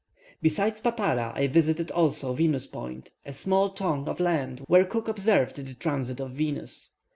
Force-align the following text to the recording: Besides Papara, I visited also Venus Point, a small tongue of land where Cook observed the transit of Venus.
Besides 0.41 0.81
Papara, 0.81 1.31
I 1.35 1.45
visited 1.45 1.91
also 1.91 2.33
Venus 2.33 2.65
Point, 2.65 3.11
a 3.23 3.35
small 3.35 3.69
tongue 3.69 4.09
of 4.09 4.19
land 4.19 4.63
where 4.67 4.83
Cook 4.83 5.07
observed 5.07 5.57
the 5.57 5.75
transit 5.75 6.19
of 6.19 6.31
Venus. 6.31 6.89